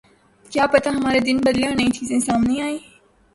کیا 0.51 0.65
پتا 0.73 0.89
ہمارے 0.97 1.19
دن 1.27 1.37
بدلیں 1.45 1.67
اور 1.67 1.75
نئی 1.79 1.89
چیزیں 1.97 2.19
سامنے 2.27 2.61
آئیں۔ 2.61 2.77